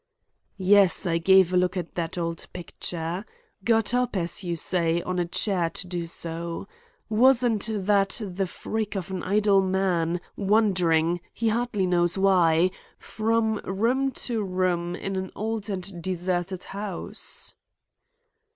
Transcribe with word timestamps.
"Yes, 0.57 1.05
I 1.05 1.19
gave 1.19 1.53
a 1.53 1.57
look 1.57 1.77
at 1.77 1.93
that 1.93 2.17
old 2.17 2.47
picture; 2.53 3.23
got 3.63 3.93
up, 3.93 4.15
as 4.17 4.43
you 4.43 4.55
say, 4.55 4.99
on 5.03 5.19
a 5.19 5.27
chair 5.27 5.69
to 5.69 5.85
do 5.85 6.07
so. 6.07 6.67
Wasn't 7.07 7.69
that 7.85 8.19
the 8.25 8.47
freak 8.47 8.95
of 8.95 9.11
an 9.11 9.21
idle 9.21 9.61
man, 9.61 10.19
wandering, 10.35 11.21
he 11.31 11.49
hardly 11.49 11.85
knows 11.85 12.17
why, 12.17 12.71
from 12.97 13.59
room 13.59 14.09
to 14.25 14.41
room 14.41 14.95
in 14.95 15.15
an 15.17 15.31
old 15.35 15.69
and 15.69 16.01
deserted 16.01 16.63
house?" 16.63 17.53